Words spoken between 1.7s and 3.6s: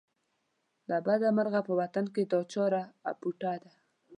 وطن کې دا چاره اپوټه